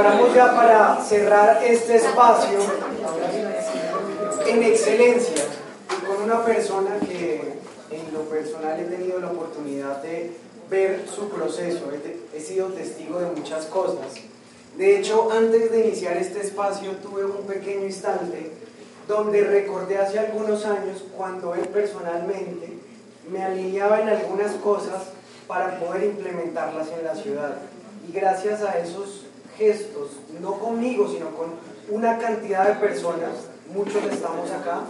[0.00, 2.58] preparamos ya para cerrar este espacio
[4.46, 5.44] en excelencia
[5.90, 7.58] y con una persona que
[7.90, 10.32] en lo personal he tenido la oportunidad de
[10.70, 14.14] ver su proceso, he, he sido testigo de muchas cosas.
[14.78, 18.52] De hecho, antes de iniciar este espacio tuve un pequeño instante
[19.06, 22.78] donde recordé hace algunos años cuando él personalmente
[23.30, 25.02] me alineaba en algunas cosas
[25.46, 27.56] para poder implementarlas en la ciudad.
[28.08, 29.19] Y gracias a esos
[29.60, 30.08] gestos,
[30.40, 31.50] no conmigo, sino con
[31.90, 33.30] una cantidad de personas,
[33.74, 34.80] muchos estamos acá,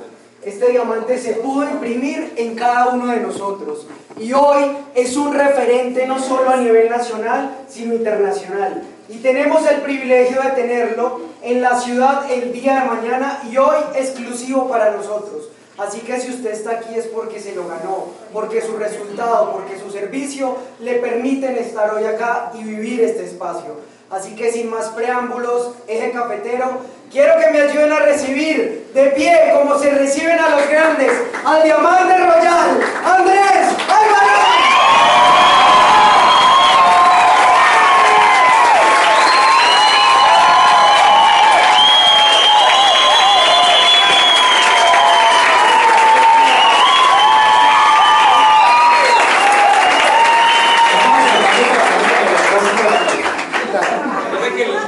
[0.42, 3.86] este diamante se pudo imprimir en cada uno de nosotros.
[4.16, 8.82] Y hoy es un referente no solo a nivel nacional, sino internacional.
[9.08, 13.76] Y tenemos el privilegio de tenerlo en la ciudad el día de mañana y hoy
[13.96, 15.50] exclusivo para nosotros.
[15.76, 19.78] Así que si usted está aquí es porque se lo ganó, porque su resultado, porque
[19.78, 23.76] su servicio le permiten estar hoy acá y vivir este espacio.
[24.10, 26.80] Así que sin más preámbulos, eje cafetero,
[27.12, 31.12] quiero que me ayuden a recibir de pie como se reciben a los grandes,
[31.44, 34.40] al diamante royal, Andrés Álvaro.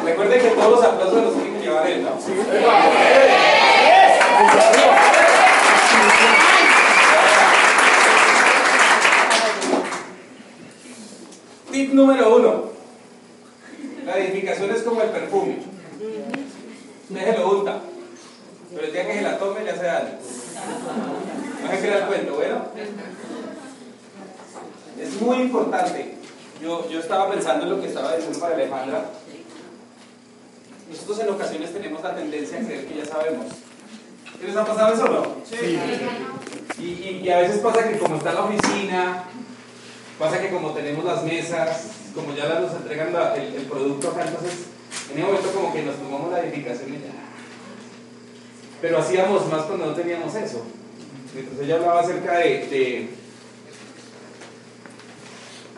[0.04, 2.10] Recuerde que todos los aplausos los tiene que llevar él, ¿no?
[11.70, 12.64] Tip número uno.
[14.04, 15.58] La edificación es como el perfume.
[17.08, 17.80] Usted se lo unta.
[18.74, 19.14] Pero el día que
[19.78, 22.64] se se crea el cuento, ¿bueno?
[25.00, 26.14] Es muy importante.
[26.62, 29.04] Yo, yo estaba pensando en lo que estaba diciendo para Alejandra.
[30.90, 33.46] Nosotros en ocasiones tenemos la tendencia a creer que ya sabemos.
[34.38, 35.22] ¿Qué les ha pasado eso o no?
[35.48, 35.78] Sí.
[36.78, 39.24] Y, y- y a veces pasa que como está la oficina,
[40.18, 44.24] pasa que como tenemos las mesas, como ya nos entregan la- el, el producto acá,
[44.26, 44.52] entonces
[45.12, 47.12] en ese momento como que nos tomamos la edificación y ya.
[48.82, 50.64] Pero hacíamos más cuando no teníamos eso.
[51.34, 53.08] Entonces ella hablaba acerca de,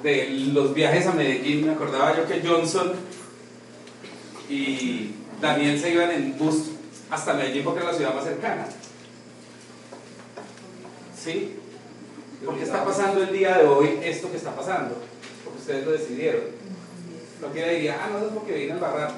[0.02, 2.94] de, de los viajes a Medellín, me acordaba yo que Johnson
[4.48, 6.70] y Daniel se iban en bus
[7.10, 8.66] hasta Medellín porque era la ciudad más cercana.
[11.22, 11.56] ¿Sí?
[12.44, 14.96] ¿Por qué está pasando el día de hoy esto que está pasando?
[15.44, 16.42] Porque ustedes lo decidieron.
[17.42, 19.12] No quiera diría, ah, no, es porque vine al barrar.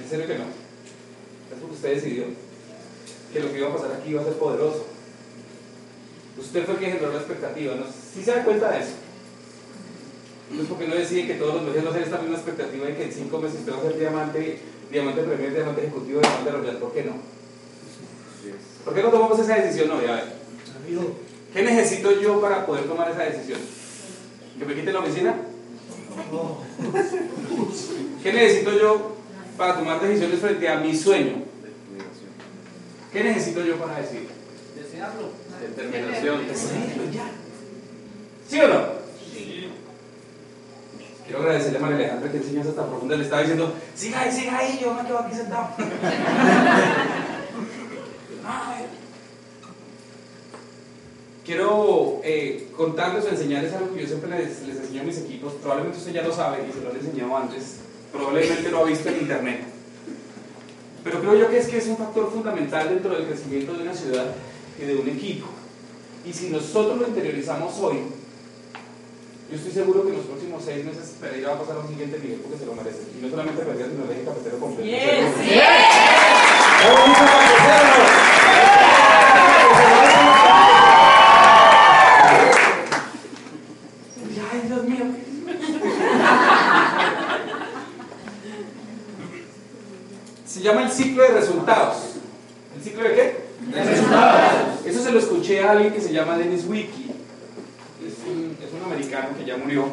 [0.00, 0.44] En serio que no.
[0.44, 2.49] Es porque usted decidió
[3.32, 4.86] que lo que iba a pasar aquí iba a ser poderoso.
[6.38, 7.84] Usted fue el que generó la expectativa, ¿no?
[7.84, 8.92] ¿Sí se da cuenta de eso?
[10.50, 12.86] Entonces, ¿por qué no decide que todos los meses va a ser esta misma expectativa
[12.86, 14.58] de que en cinco meses usted va a ser diamante,
[14.90, 16.76] diamante premier, diamante ejecutivo, diamante royal?
[16.78, 17.12] ¿Por qué no?
[18.84, 20.06] ¿Por qué no tomamos esa decisión hoy?
[20.06, 20.40] A ver.
[21.52, 23.60] ¿Qué necesito yo para poder tomar esa decisión?
[24.58, 25.36] ¿Que me quite la oficina?
[28.22, 29.16] ¿Qué necesito yo
[29.56, 31.49] para tomar decisiones frente a mi sueño?
[33.12, 34.28] ¿Qué necesito yo para decir?
[35.60, 36.46] Determinación.
[36.46, 37.30] Decidirlo ya.
[38.48, 39.00] ¿Sí o no?
[41.24, 43.16] Quiero agradecerle a María Alejandra que enseñanza tan profunda.
[43.16, 45.68] Le estaba diciendo, siga ahí, siga ahí, yo me quedo aquí sentado.
[48.44, 48.86] Ay.
[51.44, 55.52] Quiero eh, contarles o enseñarles algo que yo siempre les, les enseño a mis equipos.
[55.54, 57.76] Probablemente usted ya lo sabe y se lo he enseñado antes.
[58.12, 59.79] Probablemente lo ha visto en internet.
[61.02, 63.94] Pero creo yo que es que es un factor fundamental dentro del crecimiento de una
[63.94, 64.26] ciudad
[64.78, 65.46] y de un equipo.
[66.26, 68.02] Y si nosotros lo interiorizamos hoy,
[69.50, 71.88] yo estoy seguro que en los próximos seis meses Pereira va a pasar a un
[71.88, 72.98] siguiente nivel porque se lo merece.
[73.18, 74.90] Y no solamente Pereira, sino el eje cafetero completo.
[76.84, 78.04] ¡Vamos a agradecerlo!
[84.52, 85.04] Ay, Dios mío.
[90.46, 91.96] Se llama el ciclo de resultados.
[92.76, 93.44] ¿El ciclo de qué?
[93.72, 94.84] De resultados.
[94.84, 97.10] Eso se lo escuché a alguien que se llama Dennis Wiki.
[98.06, 99.84] Es un, es un americano que ya murió.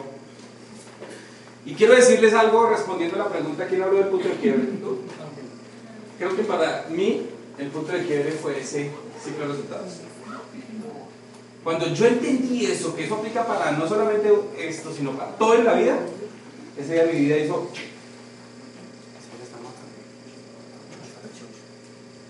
[1.66, 4.64] Y quiero decirles algo respondiendo a la pregunta: ¿quién habló del punto de quiebre?
[4.82, 5.00] ¿Tú?
[6.18, 7.28] Creo que para mí
[7.60, 8.92] el punto de quiebre fue ese
[9.24, 9.94] ciclo de resultados.
[11.64, 15.66] Cuando yo entendí eso, que eso aplica para no solamente esto, sino para todo en
[15.66, 16.00] la vida,
[16.78, 17.70] ese día mi vida hizo.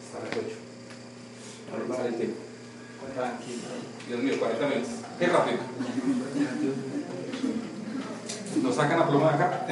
[0.04, 0.42] Está las 8.
[1.72, 2.48] Ahora va el tiempo.
[4.08, 4.92] Dios mío, 40 minutos.
[5.20, 5.58] Qué rápido.
[8.64, 9.68] Nos sacan la pluma de acá.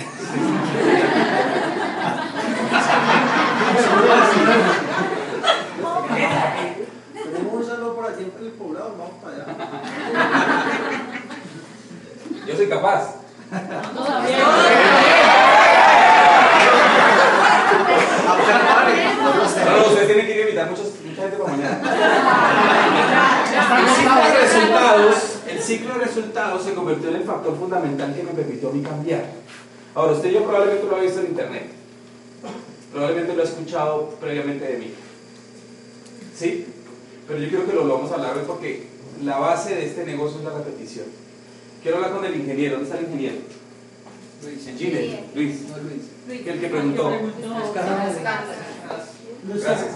[7.14, 9.46] Tenemos un saludo por aquí en el poblado, vamos para allá.
[12.46, 13.16] Yo soy capaz.
[19.66, 21.82] No, no, ustedes tienen que ir a invitar muchos, mucha gente para mañana.
[23.56, 25.16] El ciclo de resultados,
[25.48, 28.82] el ciclo de resultados se convirtió en el factor fundamental que me permitió a mí
[28.82, 29.25] cambiar.
[29.96, 31.72] Ahora, usted yo probablemente lo ha visto en internet.
[32.92, 34.94] Probablemente lo ha escuchado previamente de mí.
[36.36, 36.68] ¿Sí?
[37.28, 38.88] Pero yo quiero que lo vamos a hablar hoy porque
[39.25, 41.06] la base de este negocio es la repetición.
[41.81, 42.75] Quiero hablar con el ingeniero.
[42.75, 43.38] ¿Dónde está el ingeniero?
[44.44, 44.66] Luis.
[44.77, 45.24] Chile.
[45.33, 45.62] Luis.
[45.69, 46.04] No, Luis.
[46.44, 47.10] Que el que preguntó.
[49.44, 49.95] Gracias.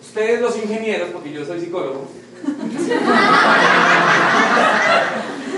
[0.00, 2.08] Ustedes los ingenieros, porque yo soy psicólogo,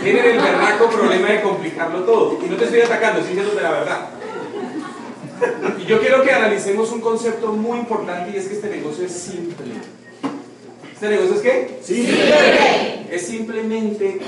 [0.02, 2.38] tienen el berraco problema de complicarlo todo.
[2.44, 4.08] Y no te estoy atacando, estoy diciendo de la verdad.
[5.78, 9.12] Y yo quiero que analicemos un concepto muy importante y es que este negocio es
[9.12, 9.74] simple.
[11.00, 11.78] ¿Este negocio es qué?
[11.82, 13.06] Simple.
[13.10, 14.20] Es simplemente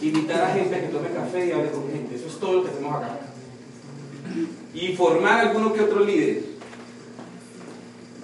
[0.00, 2.14] invitar a gente a que tome café y hable con gente.
[2.14, 3.18] Eso es todo lo que hacemos acá.
[4.72, 6.44] Y formar alguno que otro líder.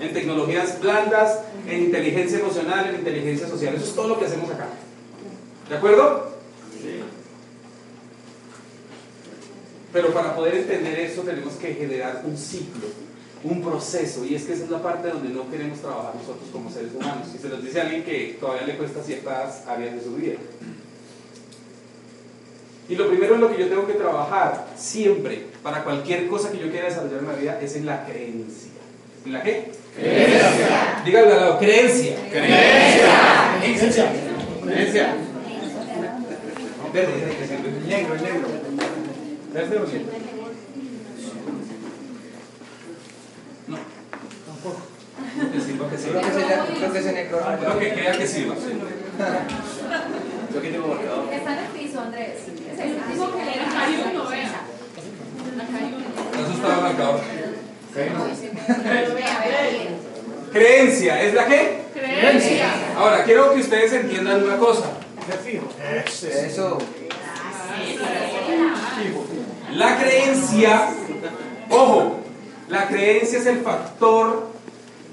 [0.00, 3.74] En tecnologías blandas, en inteligencia emocional, en inteligencia social.
[3.74, 4.68] Eso es todo lo que hacemos acá.
[5.68, 6.38] ¿De acuerdo?
[9.92, 12.86] Pero para poder entender eso tenemos que generar un ciclo,
[13.44, 14.24] un proceso.
[14.24, 17.28] Y es que esa es la parte donde no queremos trabajar nosotros como seres humanos.
[17.34, 20.36] Y se los dice a alguien que todavía le cuesta ciertas áreas de su vida.
[22.88, 26.58] Y lo primero en lo que yo tengo que trabajar siempre, para cualquier cosa que
[26.58, 28.72] yo quiera desarrollar en la vida, es en la creencia.
[29.24, 29.70] ¿En la qué?
[29.94, 31.02] Creencia.
[31.04, 32.16] Dígalo al lado, creencia.
[32.30, 33.60] Creencia.
[33.60, 34.12] Creencia.
[34.64, 35.14] Creencia.
[36.92, 37.12] Verde,
[37.86, 38.48] negro, negro.
[39.54, 40.12] ¿Verde o negro?
[43.68, 43.78] No.
[44.46, 44.80] Tampoco.
[45.90, 47.40] Que Creo que se, creo que se negro.
[47.68, 48.54] Lo que crea que sirva.
[50.54, 51.30] Yo que tengo marcado.
[51.32, 52.36] Está en el piso, Andrés.
[52.72, 54.46] Es el Dijo que era acá hay uno, vea.
[54.46, 56.42] Acá hay uno.
[56.42, 57.20] Eso estaba marcado.
[60.52, 61.82] Creencia, ¿es la qué?
[61.92, 62.72] Creencia.
[62.96, 64.90] Ahora, quiero que ustedes entiendan una cosa.
[66.22, 66.78] Eso.
[69.72, 70.88] La creencia,
[71.68, 72.20] ojo,
[72.68, 74.49] la creencia es el factor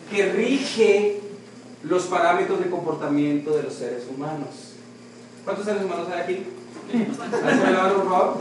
[0.10, 1.20] que rige
[1.84, 4.48] los parámetros de comportamiento de los seres humanos.
[5.44, 6.44] ¿Cuántos seres humanos hay aquí?
[7.22, 8.38] Háganse la mano, por favor.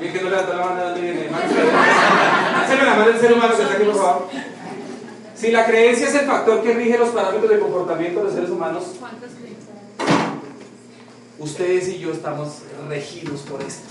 [0.00, 1.30] Y el que no levantó la mano, ¿dónde viene?
[1.30, 4.28] La mano del ser humano que está aquí, por favor.
[5.34, 8.50] Si la creencia es el factor que rige los parámetros de comportamiento de los seres
[8.50, 9.66] humanos, ¿Cuántas creencias?
[11.38, 13.88] ustedes y yo estamos regidos por esto.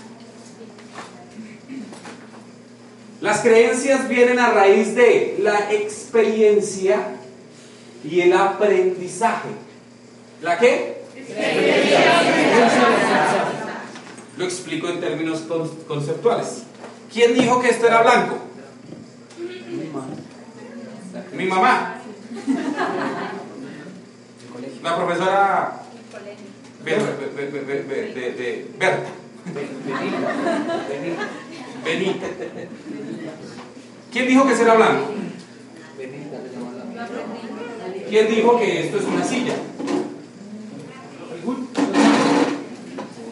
[3.25, 7.07] Las creencias vienen a raíz de la experiencia
[8.03, 9.49] y el aprendizaje.
[10.43, 11.01] ¿La qué?
[14.37, 16.65] Lo explico en términos con- conceptuales.
[17.11, 18.37] ¿Quién dijo que esto era blanco?
[21.33, 21.99] Mi mamá.
[24.83, 25.81] La profesora
[26.83, 27.01] Ber-
[29.53, 31.29] De- Berta.
[31.83, 32.27] Benita.
[34.11, 35.07] ¿Quién dijo que eso era blanco?
[38.09, 39.53] ¿Quién dijo que esto es una silla?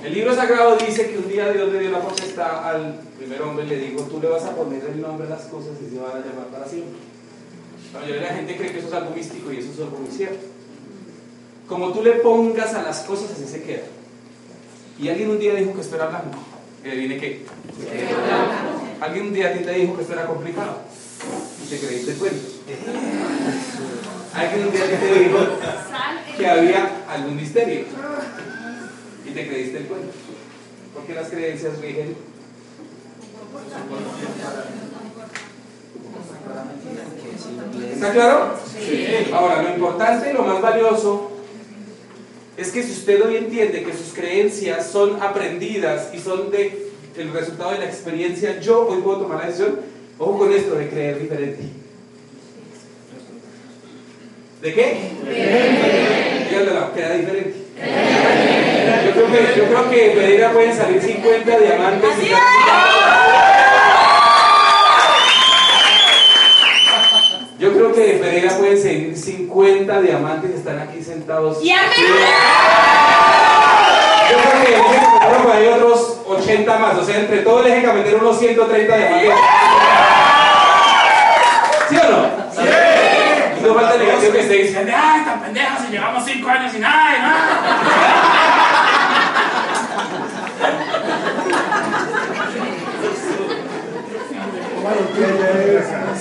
[0.04, 3.66] El libro sagrado dice que un día Dios le dio la potestad al primer hombre
[3.66, 6.00] y le dijo, tú le vas a poner el nombre a las cosas y se
[6.00, 7.00] van a llamar para siempre.
[7.94, 9.98] La mayoría de la gente cree que eso es algo místico y eso es algo
[10.00, 10.46] muy cierto.
[11.68, 13.84] Como tú le pongas a las cosas, así se queda.
[15.00, 16.38] Y alguien un día dijo que esto era blanco.
[16.84, 17.46] Y adivine qué.
[19.02, 20.80] Alguien un día a ti te dijo que esto era complicado.
[21.64, 22.48] Y te creíste el cuento.
[24.34, 25.38] Alguien un día a ti te dijo
[26.38, 27.86] que había algún misterio.
[29.26, 30.14] Y te creíste el cuento.
[30.94, 32.16] Porque las creencias rigen.
[37.94, 38.56] ¿Está claro?
[38.80, 39.32] Sí.
[39.34, 41.33] Ahora, lo importante y lo más valioso
[42.58, 47.32] es que si usted hoy entiende que sus creencias son aprendidas y son de el
[47.32, 49.80] resultado de la experiencia, yo hoy puedo tomar la decisión,
[50.18, 51.64] ojo con esto, de creer diferente.
[54.62, 54.98] ¿De qué?
[56.96, 57.54] Queda diferente.
[59.06, 62.10] Yo creo que, yo creo que de Pereira pueden salir 50 diamantes.
[62.24, 62.32] y-
[67.60, 71.64] Yo creo que de Pereira pueden salir 50 diamantes y están aquí sentados.
[71.64, 71.90] ¡Y a mí!
[74.32, 76.98] Yo creo que en ese programa hay otros 80 más.
[76.98, 79.34] O sea, entre todos les dejan meter unos 130 diamantes.
[81.90, 82.26] ¿Sí o no?
[82.52, 82.62] Sí.
[83.60, 86.74] Y no falta el negativo que esté diciendo, ay, tan pendejos si llevamos 5 años
[86.76, 87.83] y nada, y nada.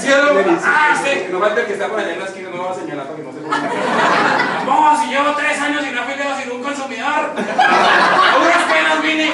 [0.01, 0.59] ¿Sí o no?
[0.65, 1.27] Ah, sí.
[1.31, 3.17] No falta el que está por allá en la esquina, no va a señalar para
[3.17, 3.59] que no se ponga.
[4.67, 7.33] Vamos, si llevo 3 años y no fui sin un consumidor.
[7.37, 9.33] A duras penas vine.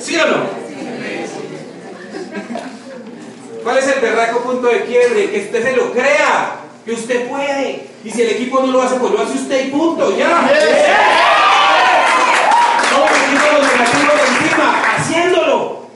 [0.00, 0.58] ¿Sí o no?
[3.64, 5.30] ¿Cuál es el berraco punto de quiebre?
[5.30, 7.88] Que usted se lo crea, que usted puede.
[8.04, 10.48] Y si el equipo no lo hace, pues lo hace usted y punto, ya.
[13.62, 15.88] Negativos de encima, haciéndolo.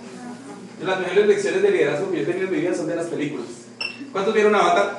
[0.82, 3.06] Las mejores lecciones de liderazgo que yo he tenido en mi vida son de las
[3.06, 3.46] películas.
[4.12, 4.98] ¿Cuántos vieron Avatar?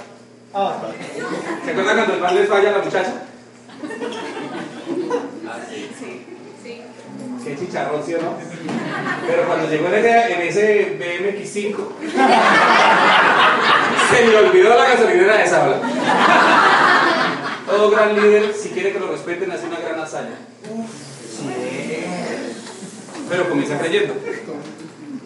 [1.65, 3.23] ¿Se acuerdan cuando el man les falla a la muchacha?
[7.43, 8.35] Qué chicharrón, ¿sí o no?
[9.27, 11.75] Pero cuando llegó en ese, en ese BMX5,
[14.09, 15.77] se me olvidó la gasolinera de esa ola.
[17.65, 20.35] Todo gran líder, si quiere que lo respeten, hace una gran hazaña.
[23.29, 24.13] Pero comienza creyendo.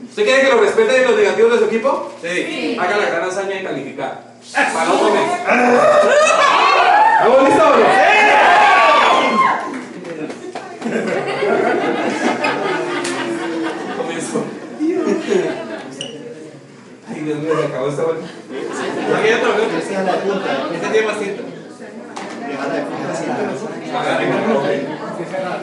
[0.10, 2.12] ¿Usted quiere que lo respeten los negativos de su equipo?
[2.22, 2.77] Sí.
[2.80, 4.34] Haga la gran hazaña de calificar.
[4.51, 5.30] Para otro mes.
[7.13, 7.86] ¿Estamos listos o no?
[13.98, 14.44] Comenzó.
[17.10, 18.25] Ay, Dios mío, se acabó esta vuelta.
[19.18, 20.50] Aquí la punta.
[20.74, 21.44] Este tiene más tinta.
[22.48, 23.25] Deja la punta así.
[23.94, 24.68] Ah, venga, ok.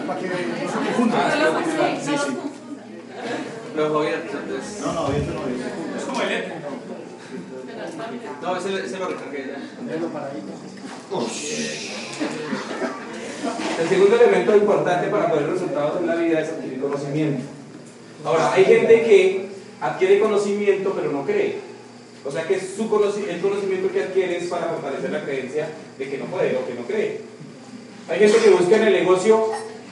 [0.07, 0.27] Para que
[3.77, 4.81] no entonces.
[4.81, 5.65] No, no, abierto no, abierto.
[5.99, 6.53] Es como el lente.
[8.43, 9.59] No, ese, ese lo recargué ya.
[13.81, 17.43] El segundo elemento importante para poder resultados en la vida es adquirir conocimiento.
[18.25, 19.49] Ahora, hay gente que
[19.81, 21.59] adquiere conocimiento pero no cree.
[22.25, 26.09] O sea que su conoci- el conocimiento que adquiere es para fortalecer la creencia de
[26.09, 27.21] que no puede o que no cree.
[28.09, 29.49] Hay gente que busca en el negocio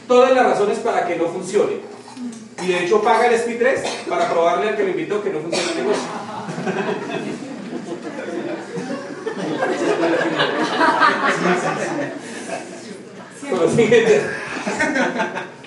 [0.09, 1.75] todas las razones para que no funcione.
[2.63, 5.71] Y de hecho paga el SP3 para probarle al que lo invitó que no funciona
[5.73, 6.03] el negocio.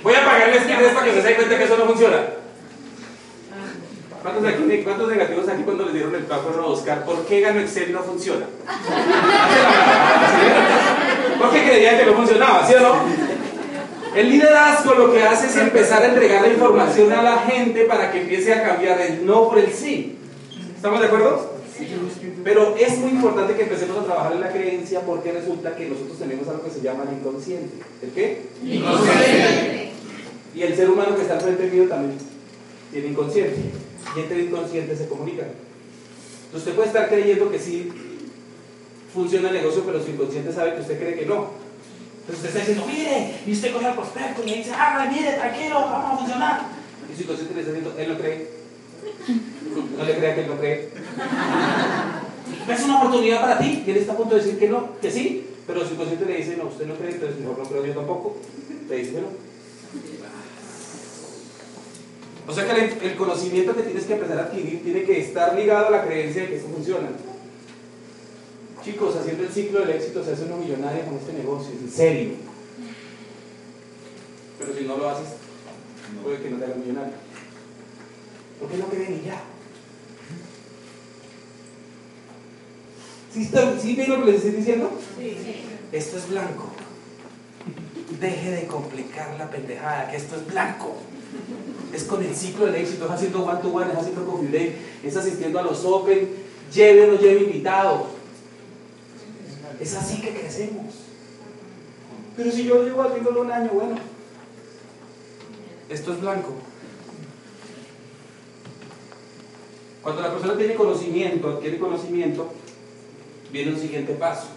[0.03, 2.17] Voy a pagar el SP3 para que se den cuenta que eso no funciona.
[4.21, 7.05] ¿Cuántos, aquí- cuántos negativos aquí cuando les dieron el paso a Oscar?
[7.05, 8.45] ¿Por qué ganó Excel no funciona?
[11.39, 12.65] ¿Por qué creían que no funcionaba?
[12.67, 12.95] ¿Sí o no?
[14.15, 18.13] El liderazgo lo que hace es empezar a entregar la información a la gente para
[18.13, 20.15] que empiece a cambiar el no por el sí.
[20.73, 21.53] ¿Estamos de acuerdo?
[22.41, 26.17] Pero es muy importante que empecemos a trabajar en la creencia porque resulta que nosotros
[26.17, 27.75] tenemos algo que se llama el inconsciente.
[28.01, 28.43] ¿El qué?
[30.55, 32.17] Y el ser humano que está al frente mío también
[32.93, 33.57] tiene inconsciente.
[34.15, 35.47] Y entre el inconsciente se comunican.
[36.45, 37.91] Entonces usted puede estar creyendo que sí
[39.13, 41.65] funciona el negocio, pero su inconsciente sabe que usted cree que no.
[42.27, 45.33] Entonces usted está diciendo, mire, y usted coge el prospecto y le dice, ah, mire,
[45.33, 46.61] tranquilo, vamos a funcionar.
[47.11, 48.49] Y su inconsciente le está diciendo, él no cree.
[49.95, 50.89] No le crea que él no cree.
[52.67, 53.83] Es una oportunidad para ti.
[53.85, 55.47] Y él está a punto de decir que no, que sí.
[55.67, 58.37] Pero su inconsciente le dice, no, usted no cree, entonces mejor no creo yo tampoco.
[58.89, 59.27] Le dice que no.
[62.47, 65.55] O sea que el, el conocimiento que tienes que empezar a adquirir tiene que estar
[65.55, 67.07] ligado a la creencia de que esto funciona.
[68.85, 72.33] Chicos, haciendo el ciclo del éxito se hace uno millonario con este negocio, en serio.
[74.59, 75.29] Pero si no lo haces,
[76.23, 77.13] puede que no te hagas millonario.
[78.59, 79.41] ¿Por qué no creen y ya?
[83.33, 84.91] ¿Sí, está, ¿Sí ven lo que les estoy diciendo?
[85.91, 86.69] Esto es blanco.
[88.21, 90.95] Deje de complicar la pendejada, que esto es blanco.
[91.91, 94.73] Es con el ciclo del éxito, es haciendo one to one, es haciendo coffee break,
[95.03, 96.29] es asistiendo a los open,
[96.71, 98.14] lleve o no lleve invitados.
[99.79, 100.93] Es así que crecemos.
[102.35, 103.95] Pero si yo llevo haciéndolo un año, bueno.
[105.89, 106.53] Esto es blanco.
[110.01, 112.51] Cuando la persona tiene conocimiento, adquiere conocimiento,
[113.51, 114.47] viene un siguiente paso.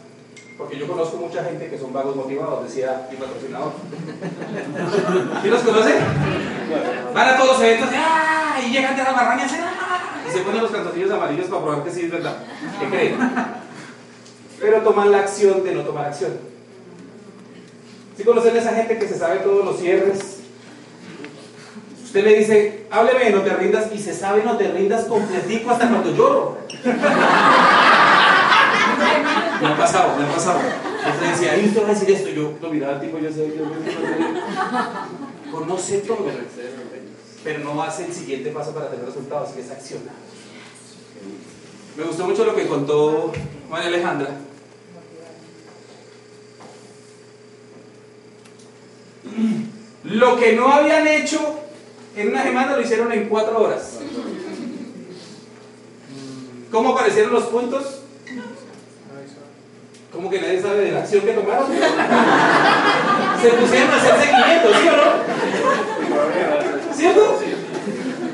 [0.59, 3.73] Porque yo conozco mucha gente que son vagos motivados, decía mi patrocinador.
[5.41, 5.95] ¿Quién los conoce?
[7.15, 8.61] Van a todos los eventos ¡ah!
[8.67, 9.99] y llegan de la barraña y ¡ah!
[10.31, 12.45] se ponen los calzoncillos amarillos para probar que sí es verdad.
[12.81, 13.17] ¿Qué creen?
[14.61, 16.33] Pero toman la acción de no tomar acción.
[18.17, 20.39] ¿Sí conocen a esa gente que se sabe todos los cierres?
[22.03, 25.89] Usted le dice, hábleme no te rindas y se sabe no te rindas completico hasta
[25.89, 26.59] cuando lloro.
[29.61, 30.61] Me ha pasado, me ha pasado.
[31.05, 32.31] Entonces decía, ¿y usted va a decir esto?
[32.31, 33.65] Yo lo miraba al tipo, yo sé, yo,
[35.51, 36.27] conoce todo,
[37.43, 40.15] pero no hace el siguiente paso para tener resultados, que es accionar.
[41.97, 43.33] Me gustó mucho lo que contó
[43.69, 44.31] María Alejandra.
[50.11, 51.61] Lo que no habían hecho
[52.17, 53.99] en una semana lo hicieron en cuatro horas.
[56.71, 58.01] ¿Cómo aparecieron los puntos?
[60.13, 61.67] ¿Cómo que nadie sabe de la acción que tomaron?
[63.43, 66.95] Se pusieron a hacer seguimiento, ¿sí o no?
[66.95, 67.41] ¿Cierto?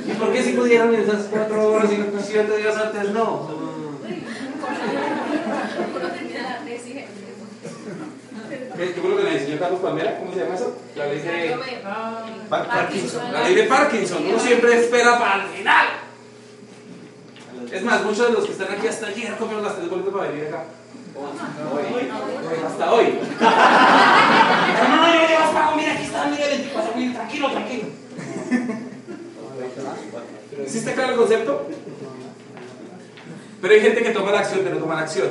[0.06, 3.64] ¿Y por qué si pudieron en esas cuatro horas y siete días antes no?
[8.76, 10.18] ¿Qué fue lo que le enseñó Carlos Palmera?
[10.18, 10.76] ¿Cómo se llama eso?
[10.96, 11.56] La ley de
[12.48, 13.32] Par- Parkinson.
[13.32, 14.26] La ley de Parkinson.
[14.26, 15.86] Uno siempre espera para el final.
[17.70, 20.28] Es más, muchos de los que están aquí hasta ayer comieron las tres boletas para
[20.28, 20.64] venir acá.
[22.66, 23.18] Hasta hoy.
[24.80, 27.84] No, no, yo llevo pago, mira, aquí está, mira, 24 mil, tranquilo, tranquilo.
[30.66, 31.66] ¿Sí está claro el concepto?
[33.60, 35.28] Pero hay gente que toma la acción, pero no toma la acción.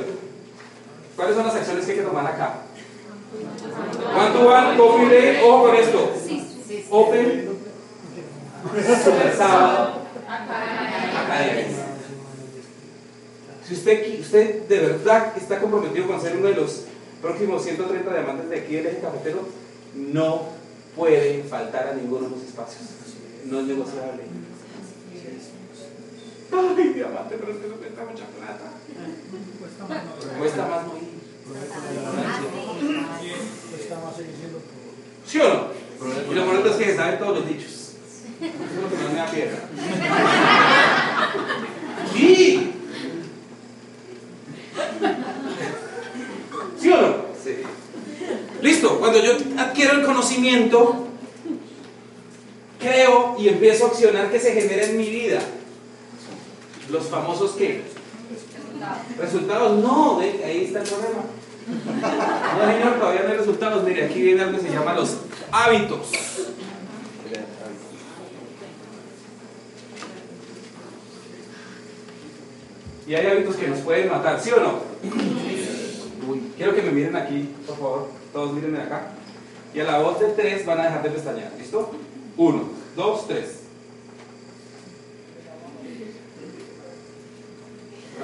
[1.16, 2.54] ¿Cuáles son las acciones que hay que tomar acá?
[4.14, 6.12] One to one, coffee day, ojo con esto.
[6.90, 7.58] Open,
[9.36, 10.02] sábado.
[13.66, 16.84] Si usted, usted de verdad está comprometido con ser uno de los
[17.20, 19.48] próximos 130 diamantes de aquí del eje cafetero,
[19.94, 20.42] no
[20.94, 22.82] puede faltar a ninguno de los espacios.
[23.46, 24.22] No es negociable.
[26.52, 28.70] Ay, diamante, pero es que eso cuesta mucha plata.
[30.38, 31.13] Cuesta más no ir.
[35.26, 35.68] ¿Sí o no?
[36.30, 37.92] Y lo bonito es que se saben todos los dichos.
[38.40, 39.58] Eso es lo que más me da piedra.
[42.14, 42.72] ¡Sí!
[46.80, 47.16] ¿Sí o no?
[47.42, 47.56] Sí.
[48.62, 51.08] Listo, cuando yo adquiero el conocimiento,
[52.80, 55.42] creo y empiezo a accionar que se genera en mi vida.
[56.90, 57.82] Los famosos qué?
[59.18, 61.22] Resultados, no, ahí está el problema.
[61.66, 63.84] No, señor, todavía no hay resultados.
[63.84, 65.16] Mire, aquí viene algo que se llama los
[65.50, 66.10] hábitos.
[73.06, 74.80] Y hay hábitos que nos pueden matar, ¿sí o no?
[76.56, 78.08] Quiero que me miren aquí, por favor.
[78.32, 79.08] Todos mírenme acá.
[79.74, 81.52] Y a la voz de tres van a dejar de pestañear.
[81.58, 81.90] ¿Listo?
[82.36, 82.62] Uno,
[82.96, 83.63] dos, tres.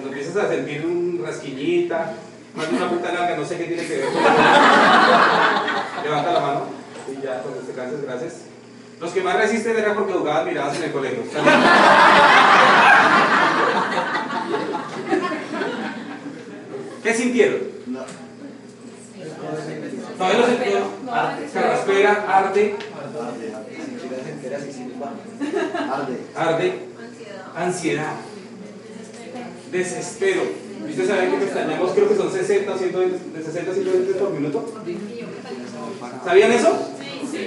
[0.01, 2.15] Cuando empieces a sentir un rasquiñita,
[2.55, 4.07] más de una puta larga, no sé qué tiene que ver.
[6.05, 6.63] Levanta la mano.
[7.07, 8.37] Y ya, cuando te canses, gracias.
[8.99, 11.23] Los que más resisten era porque jugaban miradas en el colegio.
[17.03, 17.61] ¿Qué sintieron?
[20.17, 20.85] ¿Todavía lo sintieron?
[21.53, 22.77] Carraspera, arde,
[26.35, 26.89] arde,
[27.55, 28.15] ansiedad,
[29.71, 30.43] desespero.
[30.87, 31.93] ¿Y ustedes saben que pestañeamos?
[31.93, 34.73] Creo que son 60, 120, de 60 a 120 por minuto.
[36.25, 36.77] ¿Sabían eso?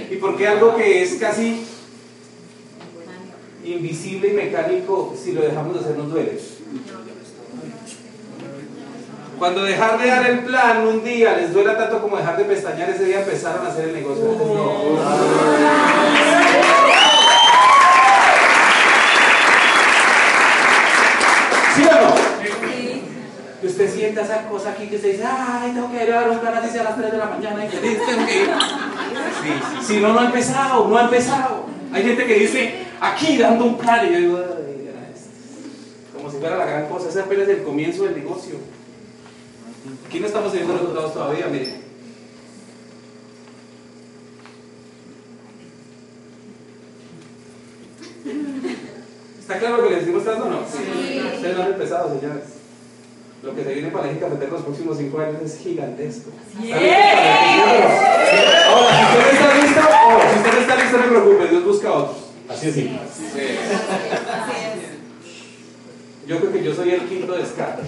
[0.09, 1.65] ¿Y por qué algo que es casi
[3.65, 6.39] invisible y mecánico, si lo dejamos de hacer, nos duele?
[9.37, 12.89] Cuando dejar de dar el plan un día les duela tanto como dejar de pestañear,
[12.91, 14.23] ese día empezaron a hacer el negocio.
[14.23, 14.73] No.
[21.75, 22.13] ¿Sí o no?
[23.59, 26.29] Que usted sienta esa cosa aquí que usted dice, ay, tengo que ir a dar
[26.29, 28.49] un plan así a las 3 de la mañana y feliz, tengo que ir.
[29.41, 29.49] Sí,
[29.81, 31.65] sí, sí, no, no ha empezado, no ha empezado.
[31.91, 36.31] Hay gente que dice, aquí dando un plan, y yo digo, "Ay, ya, es- como
[36.31, 38.55] si fuera la gran cosa, ese apenas es el comienzo del negocio.
[40.07, 41.83] Aquí no estamos teniendo resultados todavía, mire.
[49.39, 50.59] ¿Está claro lo que les estoy mostrando o no?
[50.65, 51.19] Sí.
[51.35, 52.43] Ustedes no han empezado, señores.
[53.43, 56.31] Lo que se viene para el eje cafetero los próximos cinco años es gigantesco.
[58.69, 61.65] Ahora, si usted está listo, oh, si usted no está listo, no se preocupe, Dios
[61.65, 62.17] busca a otros.
[62.47, 62.99] Así es simple.
[66.25, 67.83] Yo creo que yo soy el quinto descarte.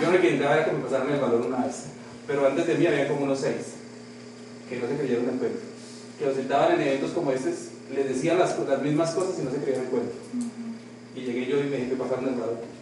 [0.00, 1.86] Yo me intentaba era que me pasaran el balón una vez.
[2.28, 3.74] Pero antes de mí había como unos seis
[4.70, 5.58] que no se creyeron el cuento.
[6.20, 7.54] Que los sentaban en eventos como estos,
[7.92, 10.12] les decían las, las mismas cosas y no se creían el cuento.
[11.16, 12.73] Y llegué yo y me dije que pasaron el balón.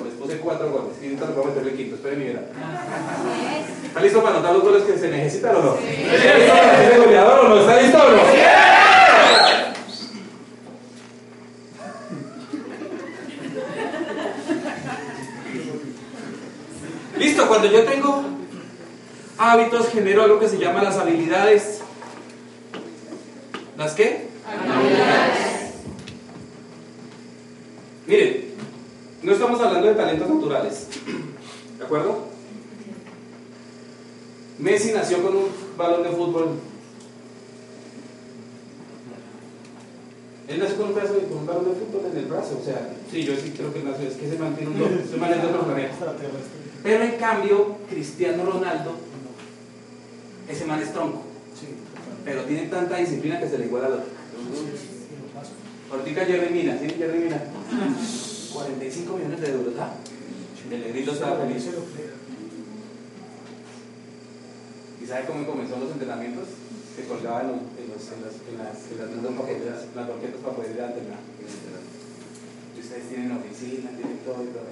[0.00, 1.96] Les puse cuatro goles y ahorita les voy a meterle el quinto.
[1.96, 2.46] Esperen y verán.
[3.84, 5.74] ¿Está listo para anotar los goles que se necesitan o no?
[5.76, 7.60] ¿Está listo para ser el goleador o no?
[7.60, 8.22] ¿Está listo o no?
[17.18, 18.24] Listo, cuando yo tengo
[19.38, 21.80] hábitos generó algo que se llama las habilidades.
[23.76, 24.28] ¿Las qué?
[28.06, 28.52] Miren,
[29.22, 30.86] no estamos hablando de talentos naturales.
[31.78, 32.18] ¿De acuerdo?
[34.58, 35.44] Messi nació con un
[35.76, 36.48] balón de fútbol.
[40.48, 42.58] Él nació con un, de- con un balón de fútbol en el brazo.
[42.60, 44.08] O sea, sí, yo sí creo que nació.
[44.08, 44.88] Es que se mantiene un don.
[45.10, 45.42] Se mantiene.
[46.82, 48.92] Pero en cambio, Cristiano Ronaldo,
[50.48, 51.22] ese man es tronco.
[52.24, 54.06] Pero tiene tanta disciplina que se le iguala al otro.
[55.92, 56.88] Ahorita Jerry Mina, ¿sí?
[56.98, 57.42] Jerry Mina.
[58.62, 59.94] 45 millones de euros, ¿ah?
[60.70, 61.68] El negrito estaba feliz.
[65.02, 66.48] ¿Y sabe cómo comenzó los entrenamientos?
[66.96, 69.96] Se colgaba en, los, en, los, en, las, en, las, en las mismas banquetas, en
[69.96, 71.18] las banquetas para poder ir a entrenar.
[72.76, 74.62] Y ustedes tienen oficina, tienen todo y todo.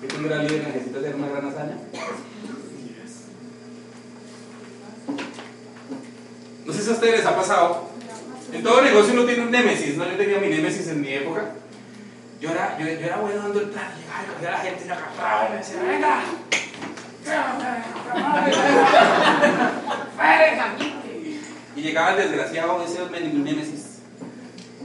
[0.00, 1.78] ¿Qué un gran líder necesita hacer una gran hazaña?
[6.66, 7.83] No sé si a ustedes les ha pasado.
[8.64, 10.10] Todo negocio uno tiene un némesis, ¿no?
[10.10, 11.50] Yo tenía mi némesis en mi época.
[12.40, 14.84] Yo era, yo, yo era bueno dando el plan, llegaba y cogía a la gente
[14.84, 16.22] y la agarraba y me decía, venga.
[21.76, 23.98] Y llegaba el desgraciado ese mi némesis.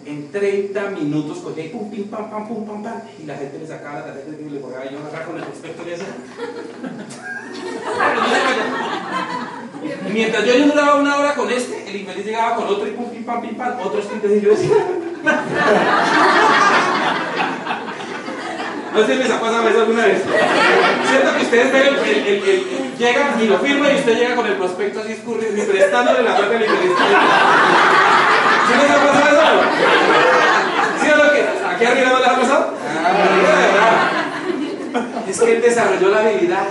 [0.06, 3.02] En 30 minutos cogía y pum, pim, pam, pam, pum, pam, pam.
[3.18, 5.44] Y la gente le sacaba la tarjeta y le colgaba y yo agarraba con el
[5.44, 6.06] prospecto y hacía.
[10.12, 13.10] Mientras yo, yo duraba una hora con este, el infeliz llegaba con otro y pum,
[13.10, 14.76] pim, pam, pim, pam, otro escrito y yo decía.
[18.94, 20.24] No sé si les ha pasado eso alguna vez.
[21.08, 22.65] Cierto que ustedes ven, el, el, el,
[22.98, 26.36] llegan y lo firman y usted llega con el prospecto así escurrido y prestándole la
[26.36, 26.92] plata al infeliz.
[28.68, 29.44] ¿Sí les ha pasado eso?
[31.02, 31.32] ¿Sí o no?
[31.32, 31.42] que
[31.76, 32.74] ¿Aquí arriba no les ha pasado?
[33.06, 34.10] Ah.
[35.30, 36.65] Es que él desarrolló la habilidad.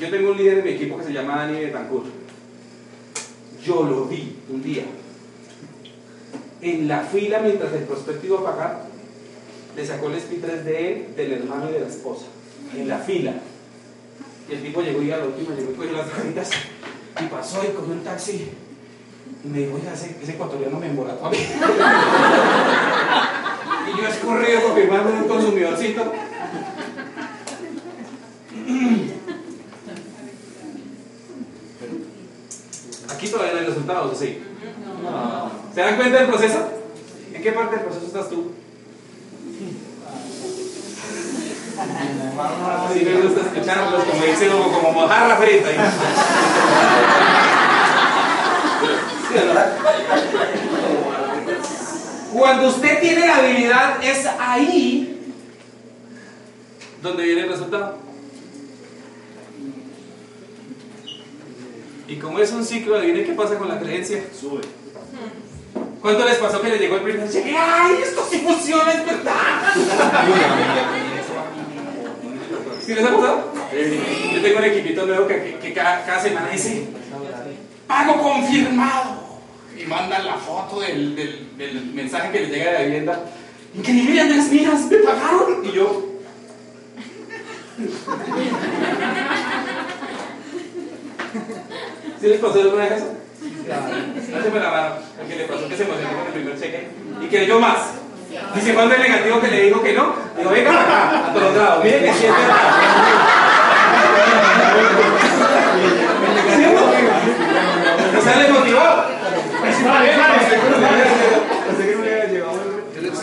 [0.00, 2.06] Yo tengo un líder en mi equipo que se llama Dani Betancourt.
[3.64, 4.84] Yo lo vi un día.
[6.60, 8.84] En la fila mientras el prospecto iba a pagar,
[9.74, 12.26] le sacó el SP3 de él, del hermano y de la esposa.
[12.76, 13.34] En la fila.
[14.48, 16.50] Y el tipo llegó y a la última llegó y cogió las tarjetas
[17.20, 18.48] y pasó y cogió un taxi.
[19.44, 21.38] Y me dijo, oiga, ese, ese ecuatoriano me embolató a mí.
[23.88, 26.12] y yo escurrido confirmando un consumidorcito.
[33.08, 34.42] Aquí todavía no hay resultados, ¿o ¿sí?
[35.74, 36.58] ¿Se dan cuenta del proceso?
[37.32, 38.52] ¿En qué parte del proceso estás tú?
[42.92, 45.68] Sí, me gusta escucharlos, como dice Hugo, como mojarra frita.
[52.32, 55.32] Cuando usted tiene la habilidad, es ahí
[57.02, 58.05] donde viene el resultado.
[62.08, 64.22] Y como es un ciclo, adivine qué pasa con la creencia.
[64.38, 64.60] Sube.
[66.00, 67.54] ¿Cuánto les pasó que les llegó el primer cheque?
[67.58, 69.74] ¡Ay, esto sí funciona, es verdad!
[72.84, 73.52] ¿Sí les ha pasado?
[74.32, 76.86] Yo tengo un equipito nuevo que, que- que cada, cada semana dice
[77.88, 79.16] pago confirmado
[79.76, 83.24] y mandan la foto del, del- del mensaje que les llega de la vivienda
[83.74, 86.06] increíble Andrés miras me pagaron y yo
[92.20, 93.12] ¿Sí les pasó alguna vez eso?
[94.38, 96.88] Háceme la mano, el que le pasó que se emocionó con el primer cheque.
[97.20, 97.78] Y que yo más.
[98.56, 102.00] Y si cuando el negativo que le dijo que no, digo, venga acá, atolondrado, mire
[102.00, 102.36] que es verdad.
[106.56, 106.64] ¿Sí
[108.16, 109.04] o sale motivado.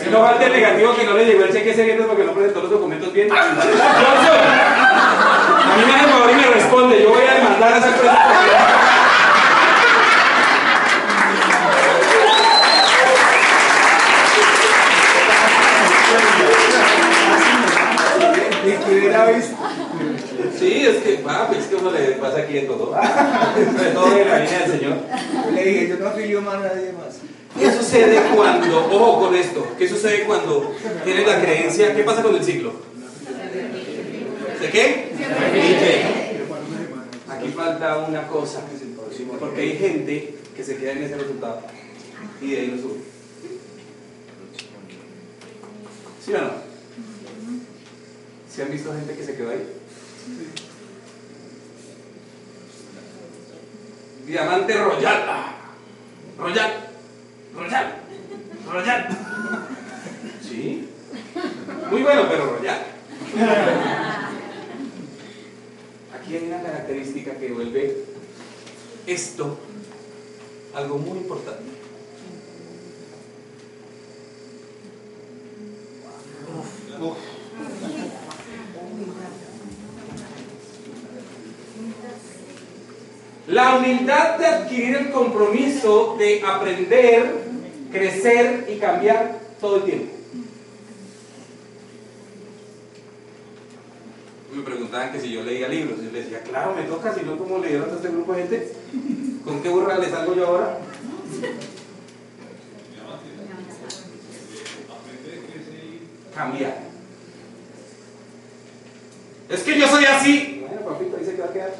[0.04, 2.32] Y no falta el negativo que no le llegó el cheque ese viernes porque no
[2.32, 3.28] presentó los documentos bien.
[5.74, 8.34] A mí me hace favor y me responde, yo voy a demandar a esa empresa.
[20.58, 22.94] Sí, es que, ah, es que uno le pasa aquí en todo.
[23.76, 24.96] Sobre todo en la línea del Señor.
[25.54, 27.18] Le dije, yo no afilio más a nadie más.
[27.58, 30.72] ¿Qué sucede cuando, ojo con esto, qué sucede cuando
[31.04, 31.94] tienes la creencia?
[31.94, 32.72] ¿Qué pasa con el ciclo?
[34.60, 35.13] ¿De qué?
[35.24, 36.04] Se.
[37.30, 38.60] Aquí falta una cosa,
[39.40, 41.62] porque hay gente que se queda en ese resultado
[42.40, 43.00] y de ahí no sube.
[46.24, 46.50] ¿Sí o no?
[48.50, 49.66] ¿Sí han visto gente que se quedó ahí?
[54.26, 55.22] Diamante Royal.
[56.38, 56.72] Royal.
[57.54, 57.94] Royal.
[58.70, 59.08] Royal.
[60.42, 60.88] ¿Sí?
[61.90, 64.03] Muy bueno, pero royal.
[66.24, 67.98] Aquí hay una característica que vuelve
[69.06, 69.58] esto
[70.74, 71.62] algo muy importante.
[83.46, 87.44] La humildad de adquirir el compromiso de aprender,
[87.92, 90.14] crecer y cambiar todo el tiempo.
[94.54, 94.62] Me
[95.12, 95.98] que si yo leía libros.
[95.98, 98.72] Yo les decía, claro, me toca, si no, ¿cómo leyeron a este grupo de gente?
[99.44, 100.78] ¿Con qué burra les salgo yo ahora?
[106.34, 106.78] Cambiar.
[109.48, 110.64] Es que yo soy así.
[110.66, 111.74] Bueno, papito, dice que va a quedar.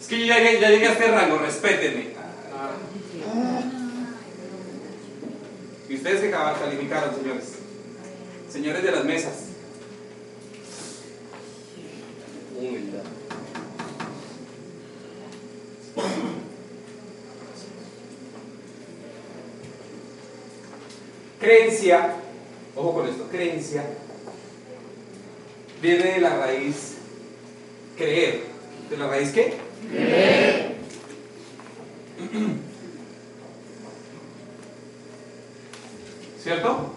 [0.00, 2.14] Es que yo ya ya llegué a este rango, respétenme.
[5.88, 7.54] Y ustedes que calificaron, señores.
[8.50, 9.43] Señores de las mesas.
[21.40, 22.14] Creencia,
[22.74, 23.84] ojo con esto, creencia
[25.84, 26.94] viene de la raíz
[27.96, 28.44] creer.
[28.88, 29.54] ¿De la raíz qué?
[29.90, 30.74] Creer.
[36.42, 36.94] ¿Cierto?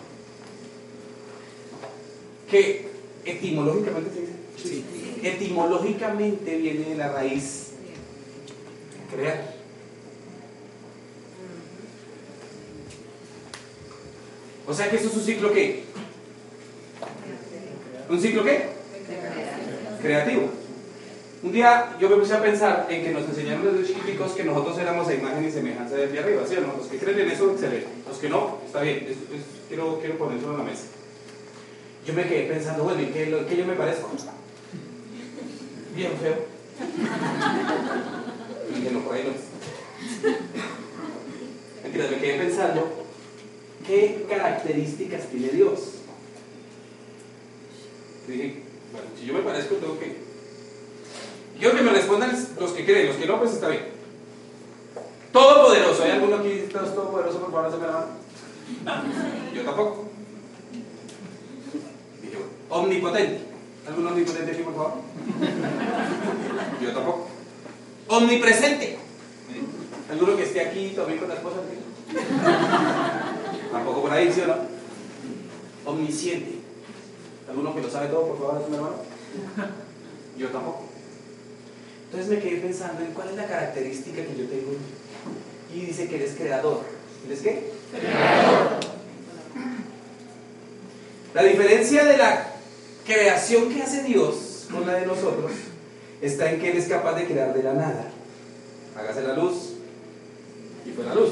[2.49, 2.89] Que
[3.25, 4.11] etimológicamente
[4.57, 4.69] se.
[4.69, 5.06] Sí.
[5.23, 7.67] Etimológicamente viene de la raíz
[9.11, 9.57] creer.
[14.67, 15.83] O sea que eso es un ciclo qué?
[18.09, 18.65] ¿Un ciclo qué?
[20.01, 20.49] Creativo.
[21.43, 24.77] Un día yo me puse a pensar en que nos enseñaron desde chiquiticos que nosotros
[24.79, 26.55] éramos a imagen y semejanza de pie arriba, ¿sí?
[26.55, 27.87] Los que creen en eso, excelente.
[28.07, 29.07] Los que no, está bien,
[29.67, 30.85] quiero, quiero ponerlo en la mesa.
[32.05, 34.09] Yo me quedé pensando, bueno, ¿y qué, qué yo me parezco?
[35.97, 36.35] Bien feo.
[38.69, 39.41] Y dije, no, por ahí no es.
[41.83, 42.87] Mentiras, me quedé pensando,
[43.83, 45.79] ¿qué características tiene Dios?
[48.27, 50.17] Y dije, bueno, si yo me parezco, tengo que
[51.57, 53.87] Quiero que me respondan los que creen, los que no, pues está bien.
[55.31, 56.03] Todopoderoso.
[56.03, 57.39] ¿Hay alguno aquí que es todopoderoso?
[57.39, 59.03] Por favor, hazme la mano.
[59.51, 60.09] Yo tampoco.
[62.69, 63.46] Omnipotente.
[63.87, 64.93] ¿Algún omnipotente aquí, por favor?
[66.81, 67.27] Yo tampoco.
[68.07, 68.97] Omnipresente.
[70.11, 71.57] ¿Alguno que esté aquí también con la esposa?
[73.71, 74.55] Tampoco por ahí, ¿sí o no?
[75.85, 76.59] Omnisciente.
[77.49, 78.95] ¿Alguno que lo sabe todo, por favor, hazme la mano?
[80.37, 80.83] Yo tampoco.
[82.05, 84.71] Entonces me quedé pensando en cuál es la característica que yo tengo.
[85.73, 86.83] Y dice que eres creador.
[87.25, 87.71] ¿Eres qué?
[87.91, 88.79] Creador.
[91.33, 92.56] La diferencia de la
[93.07, 95.51] creación que hace Dios con la de nosotros
[96.21, 98.11] está en que Él es capaz de crear de la nada.
[98.97, 99.75] Hágase la luz
[100.85, 101.31] y fue la luz.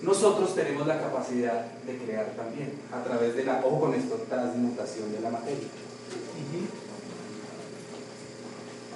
[0.00, 5.12] Nosotros tenemos la capacidad de crear también a través de la, ojo con esto, transmutación
[5.12, 5.68] de la materia.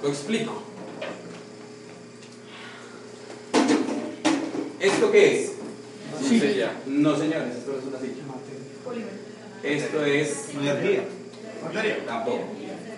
[0.01, 0.63] Lo explico.
[4.79, 5.51] ¿Esto qué es?
[6.27, 6.71] Silla.
[6.87, 8.23] No, señores, esto no es una silla.
[9.63, 11.03] Esto es Energía.
[12.05, 12.39] Tampoco.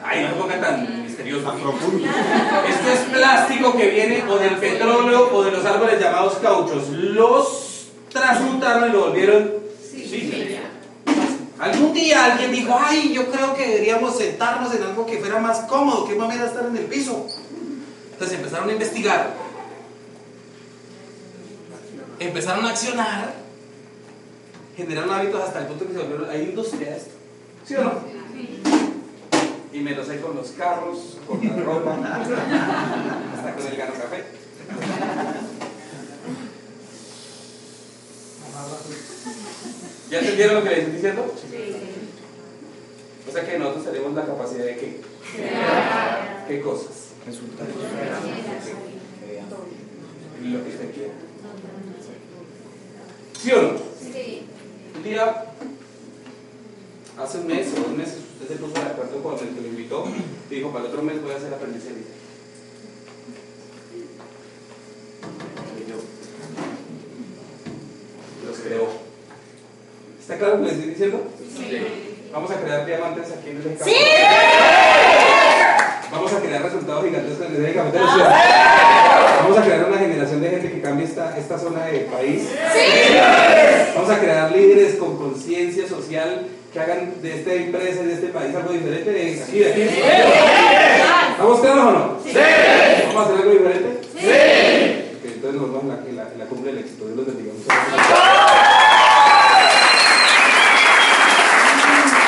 [0.04, 1.52] Ay, no pongan tan misterioso.
[1.54, 6.90] Esto es plástico que viene o del petróleo o de los árboles llamados cauchos.
[6.90, 9.54] Los transmutaron y lo volvieron
[10.10, 10.62] silla.
[11.60, 15.60] Algún día alguien dijo, ay, yo creo que deberíamos sentarnos en algo que fuera más
[15.62, 17.28] cómodo, que manera estar en el piso.
[18.14, 19.34] Entonces empezaron a investigar,
[22.20, 23.34] empezaron a accionar,
[24.76, 27.12] generaron hábitos hasta el punto que se volvieron, hay industria esto,
[27.66, 28.19] ¿sí o no?
[29.80, 31.94] Y me lo sé con los carros, con la ropa,
[33.34, 34.26] hasta con el gano café.
[40.12, 41.34] ¿Ya entendieron lo que les estoy diciendo?
[41.50, 41.76] Sí.
[43.26, 45.02] O sea que nosotros tenemos la capacidad de qué?
[46.50, 47.12] ¿Qué cosas?
[47.26, 47.72] Resultados.
[50.44, 51.14] Lo que usted quiera.
[53.42, 53.80] ¿Sí o no?
[54.02, 54.46] Sí.
[54.98, 55.46] Un día,
[57.18, 60.08] hace un mes o dos meses, se puso de acuerdo con el que lo invitó
[60.50, 62.08] y dijo, para el otro mes voy a hacer aprendiz de vida.
[68.48, 68.88] Los creó.
[70.20, 71.28] ¿Está claro lo que les estoy diciendo?
[71.56, 71.78] Sí.
[72.34, 73.86] Vamos a crear diamantes aquí en el campo.
[73.86, 73.96] ¡Sí!
[76.12, 77.98] Vamos a crear resultados gigantescos en el campo.
[79.44, 82.50] Vamos a crear una generación de gente que cambie esta, esta zona del país.
[82.74, 83.16] ¡Sí!
[83.94, 88.56] Vamos a crear líderes con conciencia social que hagan de esta empresa de este país
[88.56, 89.12] algo diferente.
[89.12, 89.82] de Aquí, de aquí.
[91.32, 92.18] ¿Estamos claros o no?
[92.24, 92.32] Sí.
[93.08, 94.02] ¿Vamos a hacer algo diferente?
[94.14, 94.28] Sí.
[95.26, 97.06] entonces nos vemos en la, la- la cumbre del éxito.
[97.06, 97.54] Dios los bendiga.